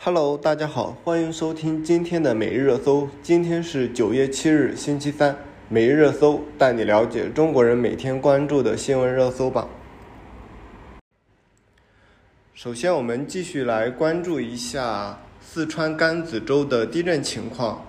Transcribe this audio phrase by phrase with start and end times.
[0.00, 3.08] Hello，大家好，欢迎收听今天的每日热搜。
[3.20, 5.36] 今天是九月七日，星期三。
[5.68, 9.68] 每日热搜带你了解中国人每天关注的新闻热搜榜。
[12.54, 17.84] 首先，我们继续来关注一下四川甘孜州的地震情况。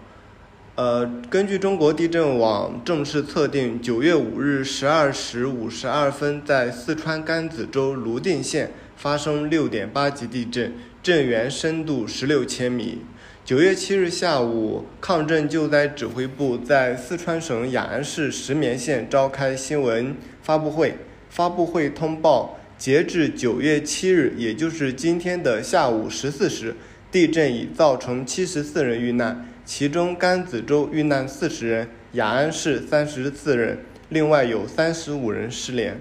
[0.73, 12.97] 呃，根据中国地震网正式测定，九月五日十二时五十二分，在四川甘孜州泸定县发生六点八级地震，震源深度十六千米。
[13.46, 20.96] 九月七日下午，抗震救灾指挥部在四川省雅安市石棉县召开新闻发布会。
[21.29, 26.75] 发布会通报，截至九月七日，也就是今天的下午十四时，
[27.09, 33.78] 地震已造成七十四人遇难，其中甘孜州遇难四十人，雅安市三十四人，
[34.09, 35.97] 另外有三十五人失联。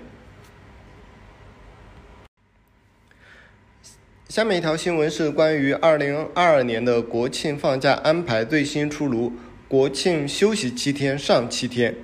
[4.28, 9.32] 下面一条新闻是关于二零二二年的国庆放假安排最新出炉，
[9.66, 11.94] 国庆休息七天，上七天。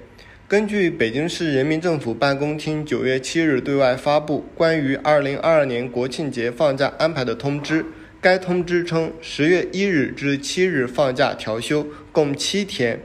[0.48, 7.85] 根据北京市人民政府办公厅九月七日对外发布关于二零二二年国庆节放假安排的通知，
[8.23, 12.97] 该通知称，十月一日至七日放假调休，共七天；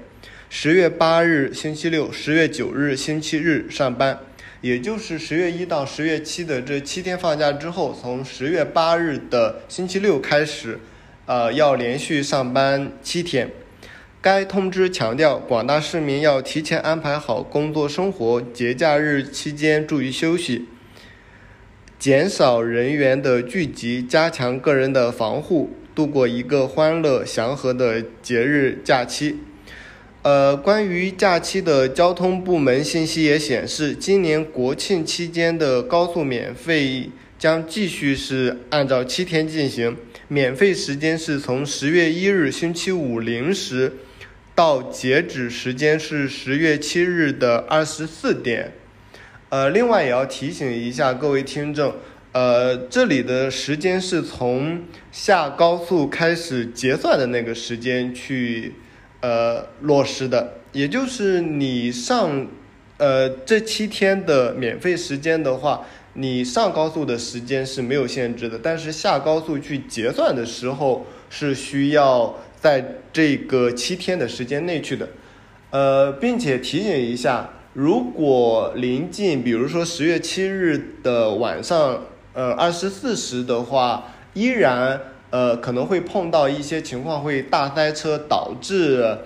[0.50, 4.18] 十月八日星期六、十月九日星期日上班。
[4.62, 10.78] 也就是十月一到十月七的这七天放假之后，从十月八日的星期六开始，
[11.26, 13.50] 呃，要连续上班七天。
[14.22, 20.66] 该通知强调，广大市民要提前安排好工作生活，节假日期间注意休息，
[21.98, 29.40] 减少人员的聚集，加强个人的防护，度过一个欢乐祥和的节日假期。
[30.22, 39.96] 呃，关于假期的交通部门信息也显示，今年国庆期间的高速免费将继续是按照七天进行，
[40.28, 43.94] 免费时间是从十月一日星期五零时
[44.54, 48.74] 到截止时间是十月七日的二十四点。
[49.48, 51.96] 呃，另外也要提醒一下各位听众，
[52.34, 58.74] 呃，这里的时间是从下高速开始结算的那个时间去。
[59.22, 62.48] 呃，落实的，也就是你上，
[62.98, 75.10] 呃，这七天的免费时间的话，你上高速的时间是没有限制的，但是下高速去结算的时候是需要在这个七天的时间内去的，
[75.72, 85.02] 呃，并且提醒一下，如果临近，比如说十月七日的晚上，呃，二十四时的话，依然。
[85.32, 89.20] 呃，可能会碰到一些情况，会大塞车，导致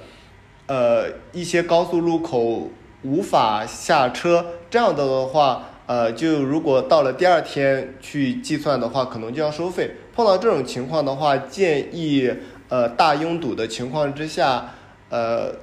[0.68, 2.70] 呃一些高速路口
[3.04, 4.46] 无法下车。
[4.70, 9.92] 这样的的话，呃，就如果到了第二天去计算的话，可能就要收费。
[10.14, 12.30] 碰到这种情况的话，建议
[12.68, 14.72] 呃大拥堵的情况之下，
[15.10, 15.54] 呃，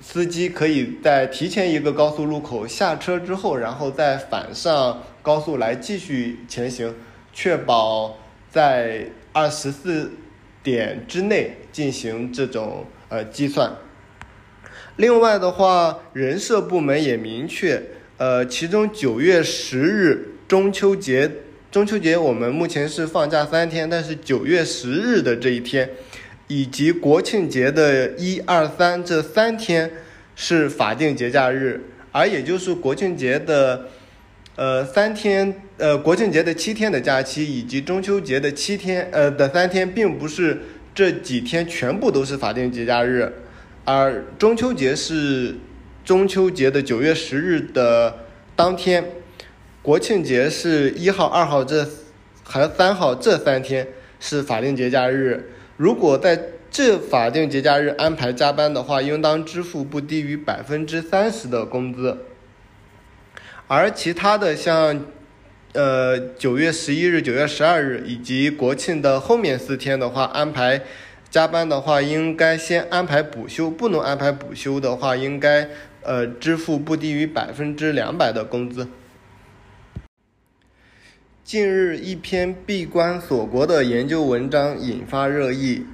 [0.00, 6.94] 司机可以在提前一个高速路口下车之后，然后再返上高速来继续前行，
[7.34, 8.16] 确保
[8.50, 9.06] 在。
[9.32, 10.12] 二十四
[10.62, 13.72] 点之内进行这种呃计算。
[14.96, 17.82] 另外的话，人社部门也明确，
[18.18, 21.30] 呃，其中九月十日中秋节，
[21.70, 25.90] 中秋节我们目前是放假三天，但是九月十日的这一天，
[26.48, 29.90] 以及国庆节的一二三这三天
[30.36, 31.80] 是法定节假日，
[32.12, 33.88] 而也就是国庆节的。
[34.54, 40.60] 呃，三天，呃，国庆节的七天的假期，以及中秋节的七天，呃的三天，并不是
[40.94, 43.32] 这几天全部都是法定节假日，
[43.84, 45.56] 而中秋节是
[46.04, 48.16] 中秋节的九月十日的
[48.54, 49.04] 当天，
[49.82, 51.84] 国庆节是一号、二号这，
[52.44, 53.88] 和三号这三天
[54.20, 55.50] 是法定节假日。
[55.76, 56.40] 如果在
[56.70, 62.18] 这法定节假日安排加班的话，应当支付不低于百分之三十的工资。
[63.66, 65.00] 而其他的像，
[65.72, 70.82] 呃，九月十一日、九月十二日以及国庆的后面四天的话，安排
[71.30, 75.70] 加班的话，应该先安排补休；不能安排补休的话，应该
[76.02, 78.86] 呃支付不低于百分之两百的工资。
[81.42, 85.86] 近日，一篇闭关锁国的研究文章引发热议。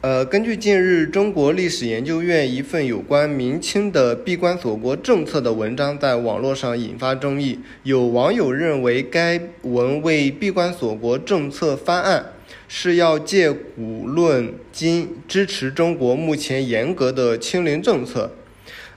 [0.00, 12.26] 呃，根据近日中国历史研究院一份有关明清的闭关锁国政策的文章在网络上引发争议，有网友认为该文为闭关锁国政策翻案，
[12.68, 18.30] 是要借古论今，支持中国目前严格的清零政策。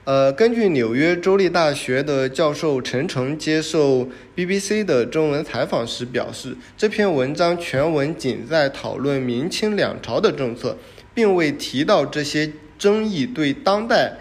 [0.04, 10.76] 呃，根据纽约州立大学的教授陈诚接受 BBC 的中文采访时表示，这篇文章全文仅在讨论明清两朝的政策，
[11.14, 14.14] 并未提到这些争议对当代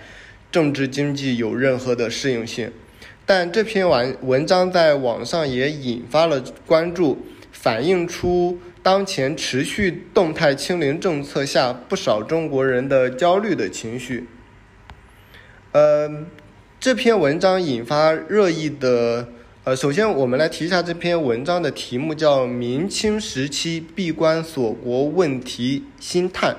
[0.52, 2.72] 政治经济有任何的适应性。
[3.26, 7.20] 但这篇文文章在网上也引发了关注，
[7.52, 14.28] 反映出当前持续动态清零政策下不少中国人的焦虑的情绪。
[15.72, 16.26] 呃，
[16.80, 19.30] 这篇文章引发热议的，
[19.64, 26.52] 呃，首先我们来提一下这篇文章的题目，叫《明清时期闭关锁国问题新探》。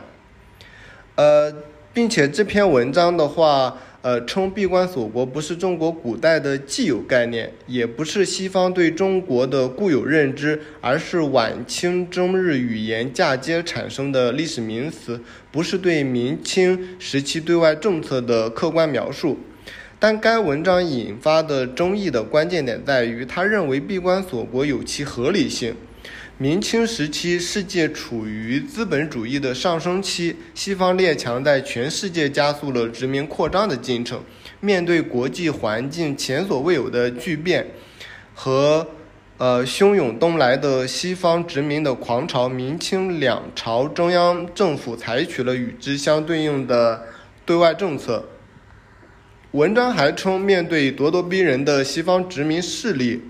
[1.15, 1.53] 呃，
[1.93, 15.21] 并且这篇文章的话，呃，称闭关锁国不是中国古代的既有概念，也不是西方对中国的固有认知，而是晚清中日语言嫁接产生的历史名词。
[15.53, 19.39] 不是对明清时期对外政策的客观描述，
[19.99, 25.75] 但该文章引发的争议的关键点在于，他认为闭关锁国有其合理性。
[26.43, 34.21] 明清时期，世界处于资本主义的上升期，西方列强在全世界加速了殖民扩张的进程。
[34.59, 37.65] 面对国际环境前所未有的巨变
[38.35, 38.85] 和。
[39.39, 47.03] 呃，汹涌东来的西方殖民的狂潮，明清两朝中央政府采取了与之相对应的
[47.45, 48.25] 对外政策。
[49.53, 53.21] 文章还称，面对咄咄逼人的西方殖民势力，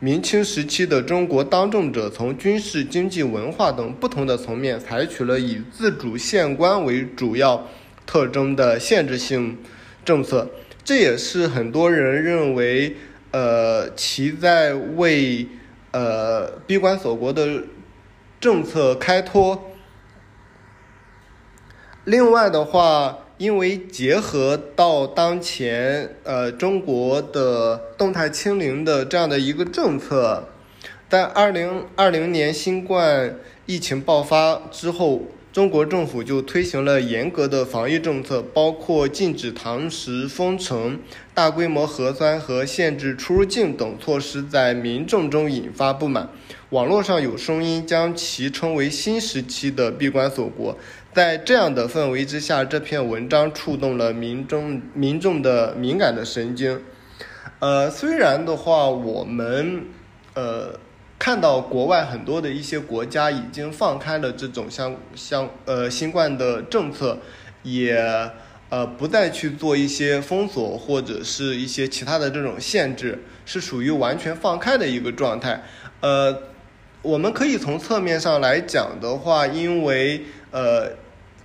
[0.00, 7.66] 明清时期的中国当政者从军事、经济、文化等不同的层面，采取了以自主县官为主要
[8.06, 9.58] 特征的限制性
[10.04, 10.48] 政策。
[10.84, 12.96] 这也是很多人认为。
[13.30, 15.46] 呃，其在为
[15.90, 17.62] 呃闭关锁国的
[18.40, 19.70] 政策开脱。
[22.04, 30.48] 另外的话，因为结合到当前呃中国的动态清零的这样的一个政策，
[31.08, 35.22] 在二零二零年新冠疫情爆发之后。
[35.50, 41.00] 中国政府就推行了严格的防疫政策，包括禁止堂食、封城、
[41.34, 46.28] 大规模核酸和限制出入境等措施，在民众中引发不满。
[46.70, 50.76] 网络上有声音将其称为新时期的闭关锁国。
[51.18, 56.80] 在这样的氛围之下，这篇文章触动了民众民众的敏感的神经。
[57.58, 59.82] 呃，虽然的话，我们
[60.34, 60.78] 呃。
[61.18, 67.18] 看到国外很多的一些国家已经放开了这种相相呃新冠的政策，
[67.64, 67.98] 也
[68.68, 75.64] 呃不再去做一些封锁或者是一些其他的这种限制，是属于完全放开的一个状态。
[76.00, 76.42] 呃，
[77.02, 80.22] 我们可以从侧面上来讲的话，因为
[80.52, 80.92] 呃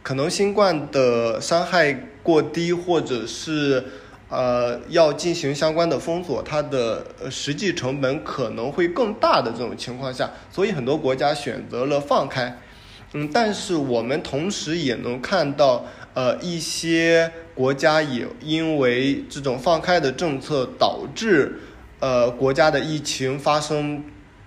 [0.04, 1.92] 可能新冠的伤害
[2.22, 3.84] 过低，或者是。
[4.30, 12.58] 呃，要进行相关的封锁，它的实际成本可能会更大的这种情况下，所以很多国家选择了放开。
[13.12, 15.86] 嗯，但是我们同时也能看到，
[16.16, 21.60] 呃，一些国家也因为这种放开的政策，导致
[22.00, 24.04] 呃国家的疫情发生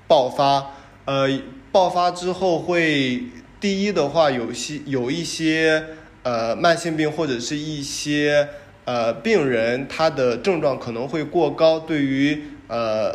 [0.09, 0.67] 爆发。
[1.05, 1.29] 呃，
[1.71, 3.23] 爆发之后会
[3.67, 5.85] 第一的话，有些有一些
[6.23, 8.49] 呃慢性病或者是一些。
[8.85, 13.13] 呃，病人他的症状可能会过高，对于呃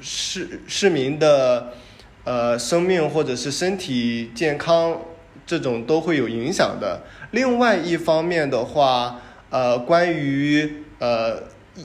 [0.00, 1.74] 市市民的
[2.24, 4.98] 呃生命或者是身体健康
[5.44, 7.02] 这种都会有影响的。
[7.32, 11.42] 另外一方面的话，呃，关于呃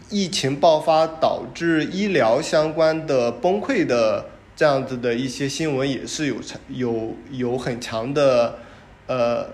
[0.10, 6.36] 疫情爆发导致医疗相关的崩溃的这样子的一些新闻也是有
[6.70, 8.60] 有有很强的
[9.08, 9.48] 呃。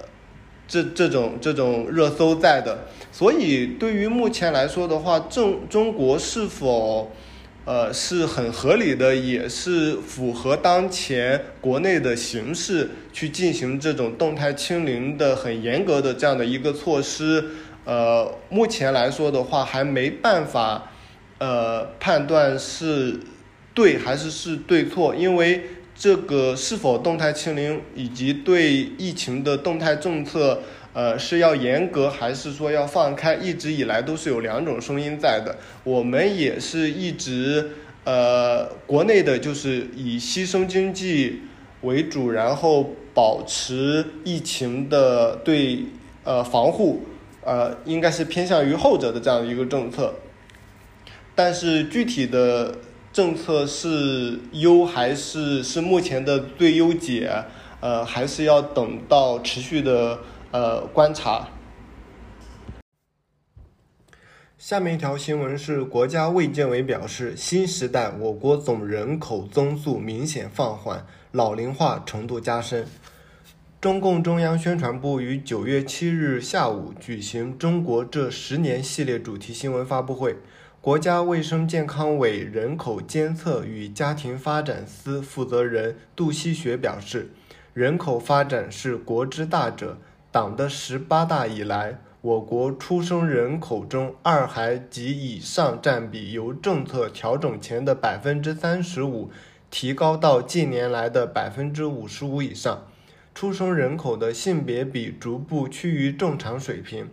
[0.67, 7.12] 这这种这种热搜在的，所以对于目前来说的话，中中国是否，
[7.65, 17.43] 呃，是很合理的，也是符合当前国内的形势去进行这种动态清零的很严格的这样的一个措施，
[17.84, 20.89] 呃，目前来说的话还没办法，
[21.39, 23.20] 呃，判断是
[23.74, 25.63] 对还是是对错，因为。
[25.94, 30.63] 这个是否动态清零，以及对疫情的动态政策，
[30.94, 33.36] 呃，是要严格还是说要放开？
[33.36, 35.58] 一直以来都是有两种声音在的。
[35.84, 37.72] 我们也是一直，
[38.04, 41.42] 呃，国内的就是以牺牲经济
[41.82, 45.84] 为主，然后保持疫情的对
[46.24, 47.04] 呃防护，
[47.44, 50.16] 呃，应该是偏向于后者的这样一个政策。
[51.36, 52.75] 但是具体的。
[53.13, 57.44] 政策是优还是是目前的最优解？
[57.82, 60.20] 呃，还是要等到持续的
[60.51, 61.48] 呃观察。
[64.58, 72.86] 下面一条新闻是，国家卫健委表示，新时代我国总人口增速明显放缓，老龄化程度加深。
[73.82, 80.38] 中共中央宣传部于九月七日下午举行“中国这十年”系列主题新闻发布会。
[80.82, 87.30] 国家卫生健康委人口监测与家庭发展司负责人杜希学表示，
[87.76, 90.00] 人口发展是国之大者，
[90.32, 92.00] 党的十八大以来。
[92.22, 99.30] 我国出生人口中，二孩及以上占比由政策调整前的百分之三十五，
[99.70, 102.88] 提高到近年来的百分之五十五以上。
[103.36, 107.08] 出生人口的性别比逐步趋于正常水平，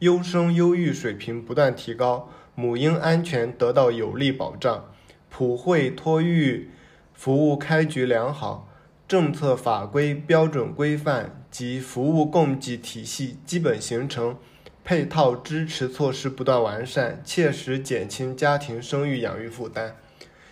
[0.00, 4.84] 优生优育水平不断提高，母婴安全得到有力保障，
[5.28, 6.70] 普惠托育
[7.12, 8.68] 服务开局良好，
[9.08, 14.36] 政策法规标准规范及服务供给体系基本形成。
[14.84, 19.96] 配套支持措施不断完善，切实减轻家庭生育养育负担。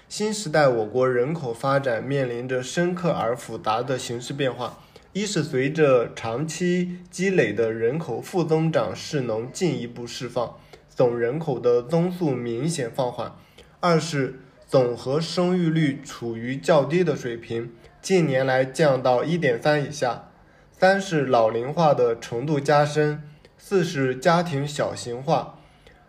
[0.09, 4.79] 新时代我国人口发展面临着深刻而复杂的形势变化：
[5.13, 10.57] 一是随着长期积累的人口负增长势能进一步释放，
[10.95, 13.33] 总人口的增速明显放缓；
[13.81, 20.31] 二是总和生育率处于较低的水平，近年来降到一点三以下；
[20.71, 23.23] 三是老龄化的程度加深。
[23.57, 25.61] 四是家庭小型化，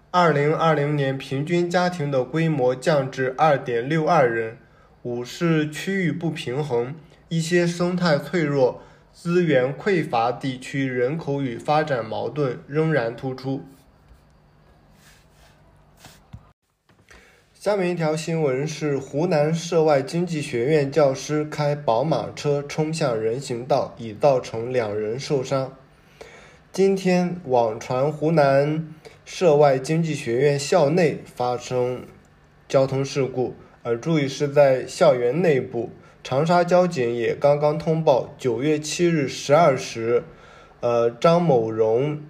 [0.09, 4.57] 二零二零年平均家庭的规模降至二点六二人。
[5.03, 6.95] 五是区域不平衡，
[7.29, 13.63] 一些生态脆弱、资源匮乏地区人口与发展矛盾仍然突出。
[17.63, 25.73] 下面一条新闻是：湖南涉外经济学院教师开宝马车冲向人行道，已造成两人受伤。
[26.73, 28.85] 今天网传湖南
[29.23, 32.01] 涉外经济学院校内发生
[32.67, 35.89] 交通事故，而注意是在校园内部。
[36.21, 40.25] 长沙交警也刚刚通报，九月七日十二时，
[40.81, 42.21] 呃，张某荣，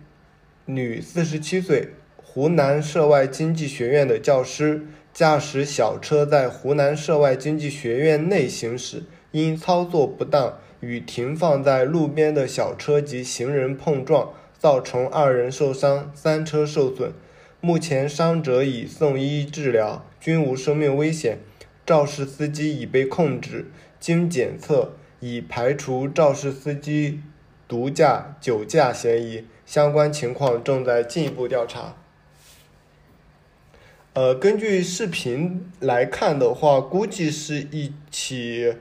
[0.66, 10.58] 女，四十七岁，湖南涉外经济学院的教师，驾驶小车在湖南涉外经济学院内行驶，因操作不当。
[10.79, 17.13] 与停放在路边的小车及行人碰撞，造成二人受伤，三车受损。
[17.62, 21.39] 目前伤者已送医治疗，均无生命危险。
[21.86, 27.22] 肇事司机已被控制，经检测已排除肇事司机
[27.67, 31.96] 毒驾、酒驾嫌疑，相关情况正在进一步调查。
[34.13, 38.74] 呃，根据视频来看的话，估计是一起。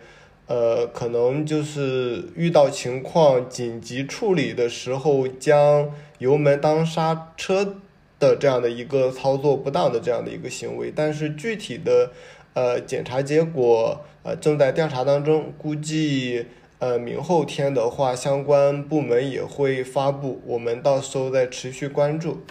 [0.49, 7.77] 呃，可能就是遇到情况紧急处理的时候，将油门当刹车
[8.19, 12.11] 的这样的一个操作不当的这样的一个行为，但是具体的
[12.53, 16.45] 呃检查结果呃正在调查当中，估计
[16.81, 22.43] 呃明后天的话，相关部门也会发布，我们到时候再持续关注。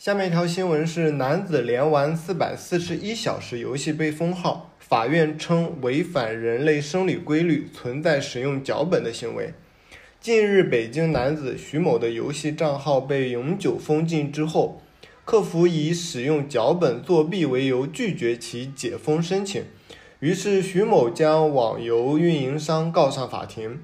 [0.00, 9.52] 下面一条新闻是：男子连玩四百四十一小时游戏被封号，法院称违反人类生理规律，存在使用脚本的行为。
[10.18, 14.80] 近日，北京男子徐某的游戏账号被永久封禁之后，
[15.26, 19.62] 客服以使用脚本作弊为由拒绝其解封申请，
[20.20, 23.78] 于是徐某将网游运营商告上法庭。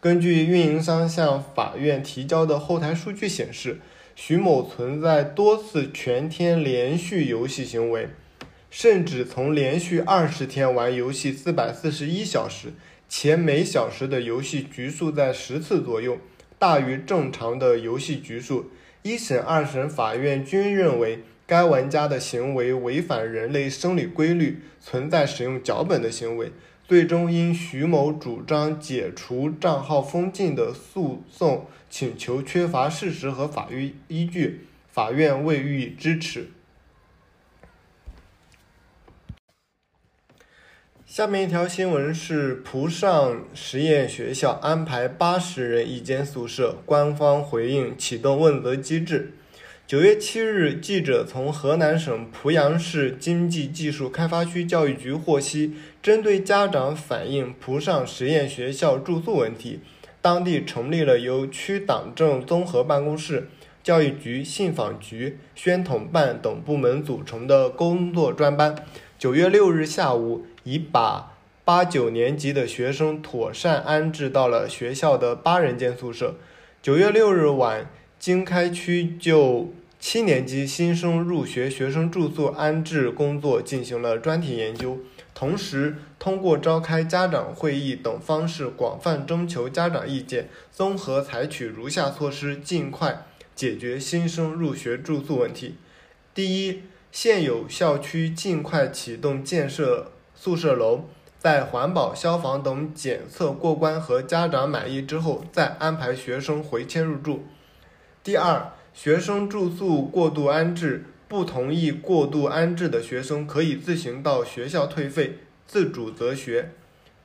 [0.00, 3.80] 根据运营商向法院提交的后台数据显示。
[4.20, 8.08] 徐某存在多次全天连续游戏行为，
[8.68, 12.72] 甚至从连续二十天玩游戏四百四十一小时，
[13.08, 16.18] 且每小时的游戏局数在十次左右，
[16.58, 18.72] 大于正常的游戏局数。
[19.02, 26.50] 一审、二审法院均认为该玩家的行为违反人类生理规律，存在使用脚本的行为。
[26.88, 36.48] 最终因徐某主张解除账号封禁的诉讼请求缺乏事实和法律依据，法院未予以支持。
[41.04, 49.34] 下面一条新闻是：蒲上实验学校安排八十人一间宿舍，官方回应启动问责机制。
[49.88, 59.80] 九月七日，记者从河南省濮阳市经济技术开发区教育局获悉，针对家长反映濮上实验学校住宿问题，
[60.20, 63.48] 当地成立了由区党政综合办公室、
[63.82, 68.76] 教育局、信访局、宣统办等部门组成的工作专班。
[69.18, 76.34] 九月六日下午，已把八九年级的学生妥善安置到了学校的八人间宿舍。
[76.82, 77.88] 九月六日晚。
[78.18, 84.98] 经开区就七年级新生入学学生住宿安置工作进行了专题研究，
[85.34, 95.76] 同时通过召开家长会议等方式广泛征求家长意见，综合采取如下措施，尽快解决新生入学住宿问题。
[96.34, 101.04] 第一，现有校区尽快启动建设宿舍楼。
[101.38, 107.44] 在环保、消防等检测过关和家长满意之后，再安排学生回迁入住。
[108.22, 116.72] 第二，学生住宿过度安置，不同意过度安置的学生可以自行到学校退费，自主择学。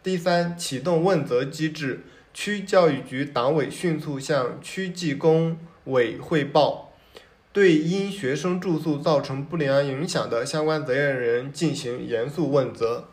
[0.02, 2.02] 第三，启动问责机制，
[2.34, 6.94] 区教育局党委迅速向区纪工委汇报，
[7.52, 13.10] 对因学生住宿造成不良影响的相关责任人进行严肃问责。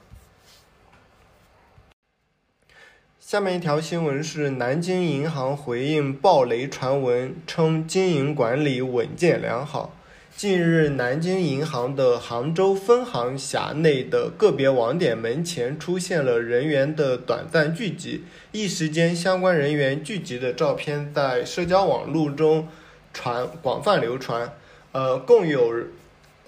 [3.31, 9.95] 下面一条新闻是：南京银行回应暴雷传闻，称经营管理稳健良好。
[10.37, 22.67] 近日，南京银行的杭州分行辖内的个别网点门前出现了人员的短暂聚集，一时间，相关人员聚集的照片在社交网络中
[23.15, 24.53] 传广泛流传。
[24.91, 25.73] 呃，共有。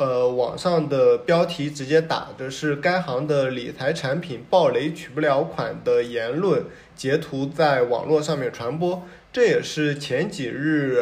[0.03, 6.65] 呃，网上的标题直接打的是该行的理财产品暴雷取不了款的言论
[6.97, 11.01] 截图在网络上面传播，这也是前几日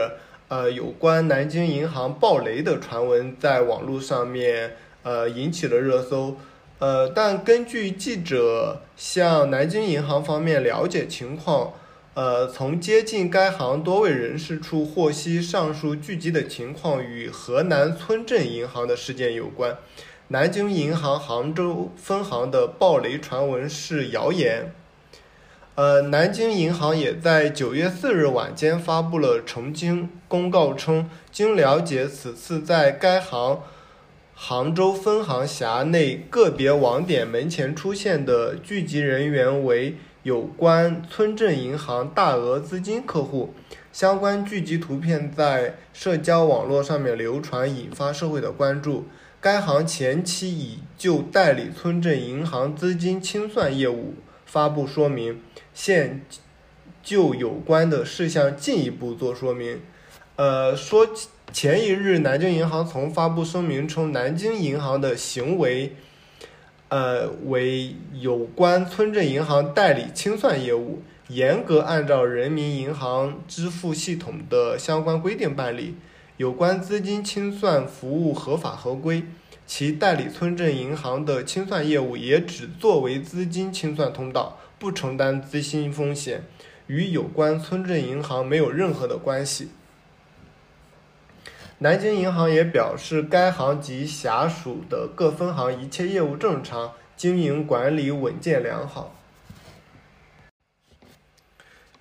[0.49, 6.37] 呃有关南京银行暴雷的传闻在网络上面呃引起了热搜。
[6.78, 11.73] 呃，但根据记者向南京银行方面了解情况。
[12.20, 19.78] 呃，从接近该行多位人士处获悉，上述聚集的情况与河南村镇银行的事件有关。
[20.28, 24.74] 南京银行杭州分行的暴雷传闻是谣言。
[25.76, 33.62] 呃，南京银行也在九月四日晚间发布了澄清公告称，经了解，此次在该行
[34.34, 39.96] 杭州分行辖内个别网点门前出现的聚集人员为。
[40.22, 43.54] 有关村镇银行大额资金客户
[43.90, 49.06] 相关聚集图片在社交网络上面流传，引发社会的关注。
[49.40, 54.12] 该行前期已就代理村镇银行资金清算业务
[54.45, 55.40] 发布说明，
[55.73, 56.21] 现
[57.02, 59.80] 就有关的事项进一步做说明。
[60.36, 61.08] 呃，说
[61.50, 65.97] 前一日南京银行曾发布声明称，南京银行的行为。
[66.90, 75.94] 呃，为有关村镇银行代理清算业务，严格按照人民银行支付系统的相关规定办理。
[76.36, 79.22] 有关资金清算服务合法合规，
[79.66, 86.42] 其代理村镇银行的清算业务也只作为资金清算通道，不承担资金风险，
[86.88, 89.68] 与有关村镇银行没有任何的关系。
[91.82, 99.16] 南京银行也表示，该行及辖属的各分行一切业务正常，经营管理稳健良好。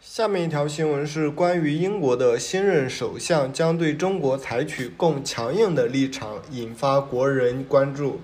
[0.01, 8.19] 下面一条新闻是关于英国的新任首相将对中国采取更强硬的立场，引发国人关注。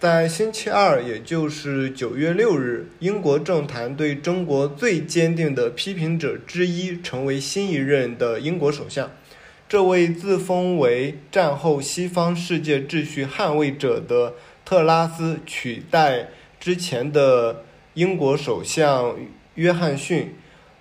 [0.00, 9.08] 在星期二，也就是九月六日，英国政坛对中国最坚定的批评者之一，成为新一任的英国首相。
[9.72, 14.34] 这位自封为战后西方世界秩序捍卫者的
[14.66, 16.28] 特拉斯取代
[16.60, 19.16] 之前的英国首相
[19.54, 20.34] 约翰逊。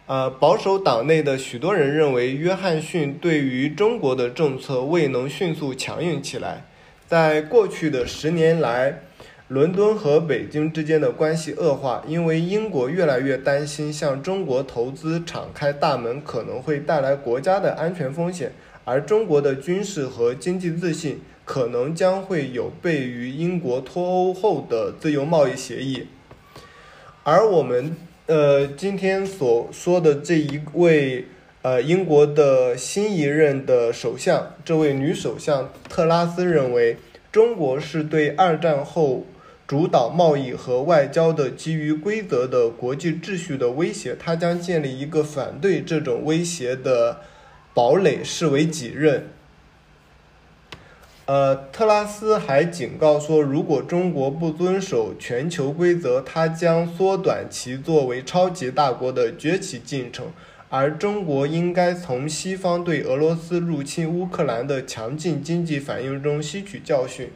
[0.07, 6.65] 呃，保守党内的许多人认为，约翰逊对于中国的政策未能迅速强硬起来。
[7.07, 9.03] 在过去的十年来，
[9.47, 18.51] 伦敦和北京之间的关系恶化，因为英国越来越担心向中国投资敞开大门可能会带来国家的安全风险。
[18.91, 26.07] 而中国的军事和经济自信可能将会有悖于英国脱欧后的自由贸易协议。
[27.23, 31.27] 而我们呃今天所说的这一位
[31.61, 36.97] 呃英国的新一任的首相，这位女首相特拉斯认为，
[37.31, 39.25] 中国是对二战后
[39.65, 47.21] 主导贸易和外交的基于规则的国际秩序的威胁，她将建立一个反对这种威胁的。
[47.73, 49.29] 堡垒视为己任。
[51.25, 60.27] 呃，特拉斯还警告说，如果中国不遵守全球规则，它将缩短其作为超级大国的崛起进程。
[60.69, 67.29] 而中国应该从西方对俄罗斯入侵乌克兰的强劲经济反应中吸取教训。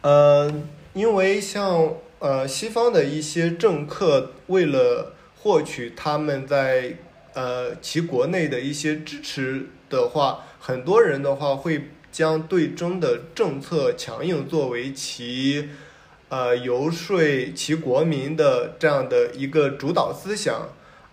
[0.00, 0.52] 呃，
[0.92, 6.96] 因为像呃西方的一些政客，为了获取他们在
[7.34, 15.68] 呃其国内的一些支持的话，很多人的话会将对中的政策强硬作为其
[16.28, 17.20] 呃游说
[17.54, 20.68] 其国民的这样的一个主导思想，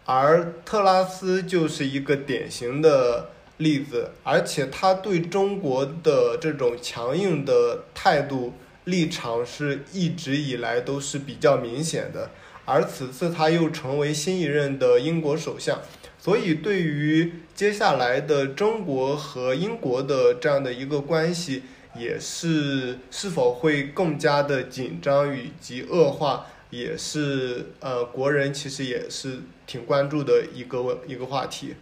[0.05, 8.53] 而特拉斯就是一个典型的例子，而且他对中国的这种强硬的态度
[8.85, 12.29] 立场是一直以来都是比较明显的。
[12.65, 15.79] 而此次他又成为新一任的英国首相，
[16.23, 21.63] 所以对于接下来的中国和英国的这样的一个关系，
[21.97, 31.73] 也是是否会更加的紧张以及恶化，也是呃国人其实也是挺关注的一个问一个话题。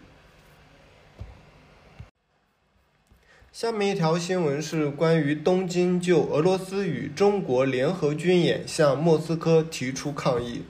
[3.52, 10.63] 下面一条新闻是关于东京就俄罗斯与中国联合军演向莫斯科提出抗议。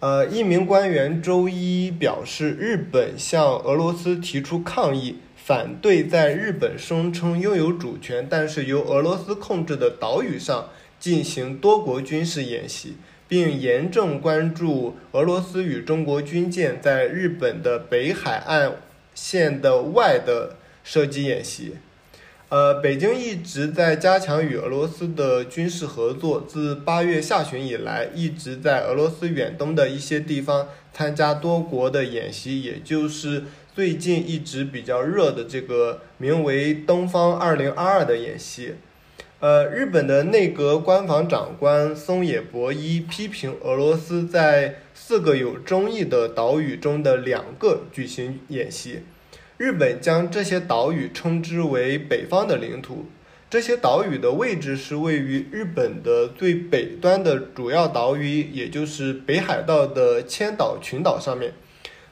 [0.00, 18.76] 呃，一名官员周一表示，日本向俄罗斯提出抗议，反对在日本声称拥有主权但是由俄罗斯控制的岛屿上进行多国军事演习，并严正关注俄罗斯与中国军舰在日本的北海岸
[19.14, 20.56] 线的外的。
[20.84, 21.74] 射击演习，
[22.50, 26.40] 呃，北京一直在加强与俄罗斯的军事合作。
[26.48, 38.76] 自八月下旬以来，一直在俄罗斯远东的一些地方参加多国的演习，也就是最近一直比较热的这个名为“东方二零二二”的演习。
[39.40, 49.00] 呃，日本的内阁官房长官松野博一批评俄罗斯在四个有争议的岛屿中的两个举行演习。
[49.58, 53.06] 日本将这些岛屿称之为北方的领土。
[53.50, 61.54] 这些岛屿的位置是位于日本的最北端的主要岛屿，也就是北海道的千岛群岛上面。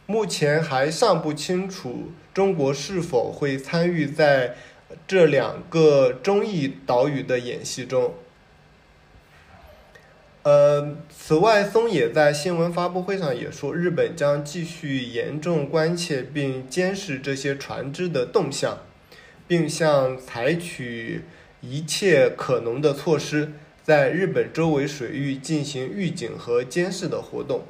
[0.07, 4.57] 目前还尚不清楚中国是否会参与在
[5.07, 8.13] 这两个中义岛屿的演习中。
[10.47, 18.79] 呃，此外，松野在新闻发布会上也说，日本将继续严重关切并监视这些船只的动向，
[19.49, 21.25] 并向采取
[21.61, 27.63] 一切可能的措施，在日本周围水域进行预警和监视的活动。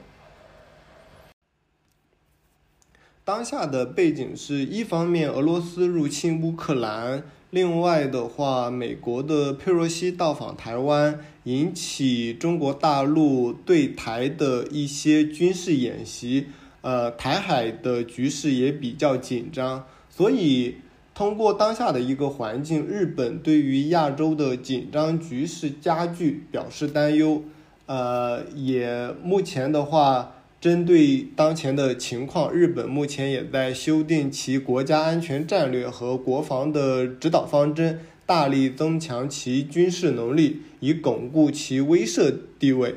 [3.25, 7.25] 当下的背景是一方面，俄罗斯入侵乌克兰。
[7.57, 16.49] 另外的话，美国的佩洛西到访台湾，引起中国大陆对台的一些军事演习，
[16.83, 19.87] 呃，台海的局势也比较紧张。
[20.11, 20.75] 所以，
[21.15, 27.43] 通过当下的一个环境，日本对于亚洲的紧张局势加剧表示担忧。
[27.87, 30.35] 呃，也目前的话。
[30.67, 42.97] 针对当前的情况，日本目前也在修订其国家安全战略和国防的指导方针，大力增强其军事能力，以巩固其威慑地位。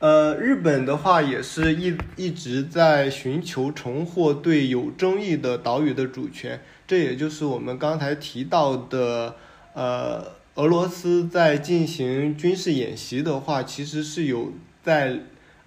[0.00, 9.36] 呃，日本的话也是一一直在寻求重获对有争议的岛屿的主权，这也就是我们刚才提到的，
[9.72, 10.22] 呃，
[10.56, 15.20] 俄罗斯在进行军事演习的话，其实是有在。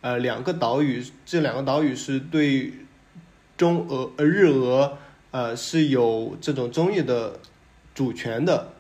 [0.06, 2.72] 呃，两个岛屿，这两个岛屿是对
[3.58, 5.00] 中俄呃日俄
[5.32, 7.40] 呃是有这种争议的
[7.96, 8.74] 主权的，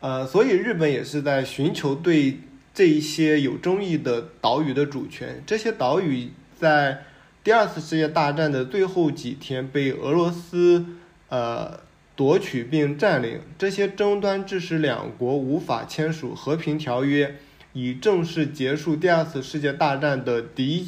[0.00, 2.40] 呃，所以日本也是在寻求对
[2.74, 5.42] 这一些有争议的岛屿的主权。
[5.46, 7.02] 这些岛屿在
[7.42, 10.84] 第二次世界大战的最后几天被俄罗斯
[11.30, 11.80] 呃
[12.14, 17.36] 夺取并占领，这些争端致使两国无法签署和平条约。
[17.80, 20.84] 以正式结束第二次世界大战的敌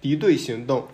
[0.00, 0.88] 敌对行动。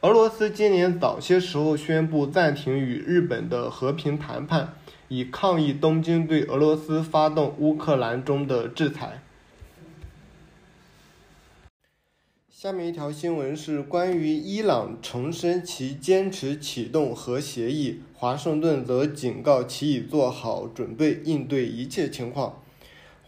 [0.00, 4.72] 俄罗斯今年早些时候宣布暂停与日本的和平谈判，
[5.08, 9.20] 以抗议东京对俄罗斯发动乌克兰中的制裁。
[12.48, 22.59] 下面一条新闻是关于伊朗重申其坚持启动核协议，华盛顿则警告其已做好准备应对一切情况。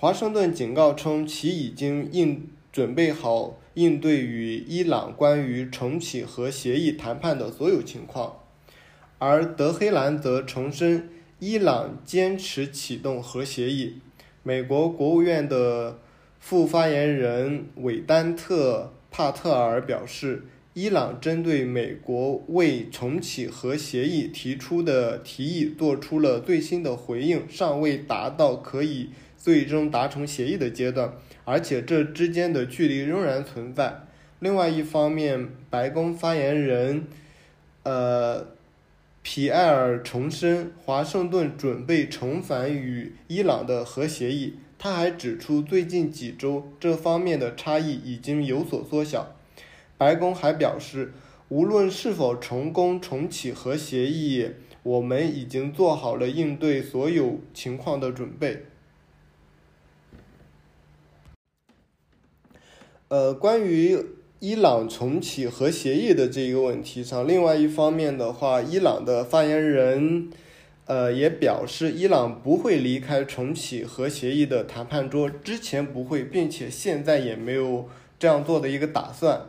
[0.03, 8.41] 华盛顿警告称，其已经应准备好应对与伊朗关于重启核协议谈判的所有情况，
[9.19, 14.01] 而德黑兰则重申伊朗坚持启动核协议。
[14.43, 16.01] 美国国务院的
[16.41, 20.43] 副发言人韦丹特·帕特尔表示，
[20.75, 29.11] 伊朗针对美国为重启核协议提出的提议做出了最新的回应，尚未达到可以。
[29.43, 34.03] 最终达成协议的阶段，而且这之间的距离仍然存在。
[34.39, 37.09] 另外一方面，白宫发言人
[37.83, 38.47] 呃，
[39.23, 44.55] 皮埃尔重申华盛顿准备重返与伊朗的核协议。
[44.79, 49.35] 他还指出，最近几周这方面的差异已经有所缩小。
[49.99, 51.13] 白宫还表示，
[51.49, 54.51] 无论是否成功重启核协议，
[54.85, 58.67] 我们已经做好了应对所有情况的准备。
[63.13, 63.99] 呃，关于
[64.41, 70.31] 伊朗重启核协议的这一个问题上，另外一方面的话，伊朗的发言人。
[70.87, 77.87] 呃，也表示伊朗不会离开重启核协议的谈判桌，之前不会，并且现在也没有
[78.19, 79.43] 这样做的一个打算。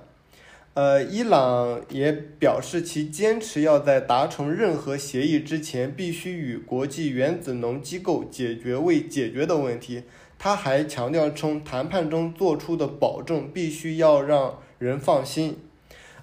[0.74, 10.04] 呃，伊朗也表示其坚持要在达成任何协议之前，必须与国际原子能机构解决未解决的问题。
[10.44, 15.58] 他还强调称，谈判中做出的保证必须要让人放心。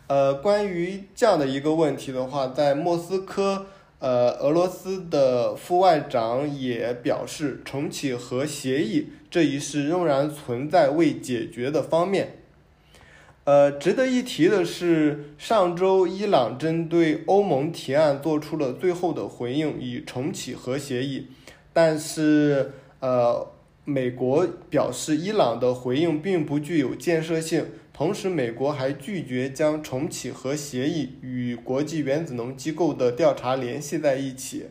[0.08, 3.64] 呃，关于这样的一个问题的话，在莫斯科。
[3.98, 12.36] 呃，俄罗斯的副外长也表示，重启核协议这一事仍然存在未解决的方面。
[13.44, 21.28] 呃，值得一提的是，上周伊朗针对欧盟提案做出了最后的回应，以重启核协议。
[21.72, 23.46] 但是，呃，
[23.84, 27.66] 美国表示，伊朗的回应并不具有建设性。
[27.92, 34.66] 同时，美国还拒绝将重启核协议与国际原子能机构的调查联系在一起。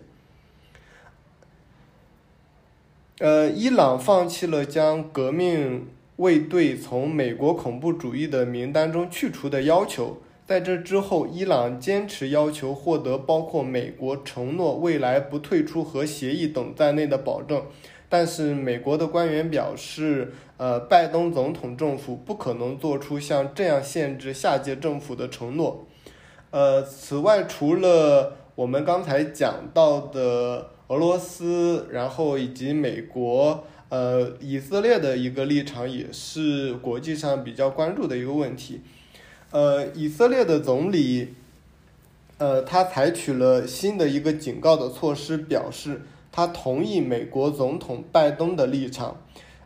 [3.19, 10.21] 呃，伊朗放弃了将革命卫队从美国恐怖主义的名单中去除的要求。
[10.47, 17.65] 在这之后，伊朗坚持要求获得包括美国承诺未来不退出核协议等在内的保证。
[18.11, 25.85] 但是，美国的官员表示，呃，拜登总统政府不可能做出像这样限制下届政府的承诺。
[26.49, 38.81] 呃，此外，除了我们刚才讲到的俄罗斯，然后以及美国，呃，以色列的一个立场也是国际上比较关注的一个问题。
[39.51, 41.35] 呃，以色列的总理，
[42.39, 46.01] 呃，他采取了新的一个警告的措施，表示。
[46.31, 49.21] 他同意美国总统拜登的立场，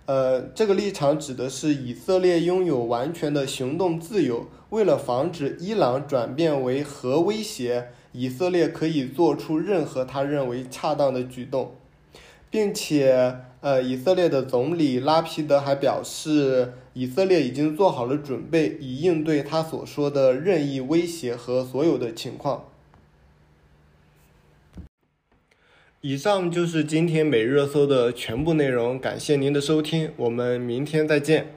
[0.06, 4.48] 呃，这个立场指的是以色列拥有完全的行动自由。
[4.70, 11.76] 为了防止伊朗转变为核威胁，以色列可以做出任何他认为恰当的举动，
[12.50, 22.66] 并且，呃，以色列的总理拉皮德还表示，以色列已经做好了准备，以应对他所说的任意威胁和所有的情况。
[26.06, 31.48] 以上就是今天每日热搜的全部内容，感谢您的收听，我们明天再见。